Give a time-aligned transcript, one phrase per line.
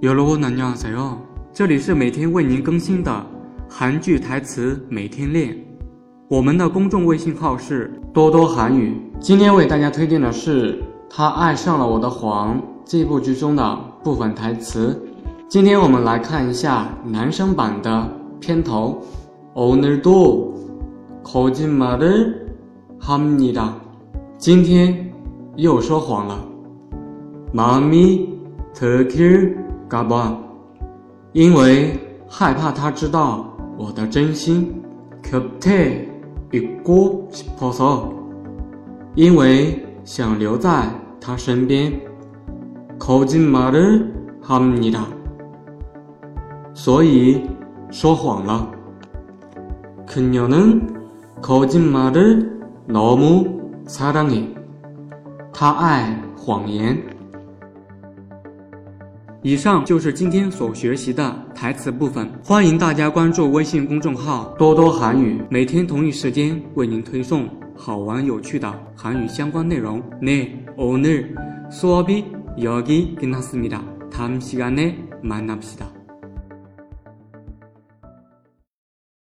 [0.00, 0.72] 有了我奶奶
[1.52, 3.26] 这里是每天为您更新的
[3.68, 5.58] 韩剧台词，每天练。
[6.28, 8.96] 我们的公众微信号是多多韩语。
[9.20, 10.74] 今天为大家推荐的是
[11.10, 13.74] 《他爱上了我的谎》这部剧中的
[14.04, 15.02] 部分台词。
[15.48, 18.08] 今天我们来看一下男生版的
[18.38, 19.02] 片头。
[19.56, 20.52] 오늘도
[21.24, 22.32] 거짓말을
[23.00, 23.72] 합니 다。
[24.38, 25.12] 今天
[25.56, 26.38] 又说谎了。
[27.52, 28.28] 마미
[28.72, 30.12] 특이가만
[31.32, 31.96] 因为
[32.28, 33.44] 害怕他知道
[33.78, 34.82] 我的真心
[35.22, 36.06] 캡테
[36.52, 37.16] 이곳
[37.58, 38.12] 포소
[39.14, 40.86] 因为想留在
[41.20, 41.92] 他身边
[42.98, 44.06] 거짓말을
[44.42, 45.00] 하느니다
[46.74, 47.42] 所以
[47.90, 48.70] 说谎了
[50.06, 50.80] 그녀는
[51.40, 52.46] 거짓말을
[52.86, 53.46] 너무
[53.86, 54.44] 사랑해
[55.52, 57.17] 她爱谎言
[59.42, 70.02] 以上就是今天所学习的台词部分，欢迎大家关注微信公众号“多多韩语”，每天同一时间为您推送好玩有趣的韩语相关内容。
[70.20, 71.26] 내오늘
[71.70, 72.24] 수업이
[72.58, 73.80] 여기끝났습니다
[74.10, 75.97] 다음시간에만나시다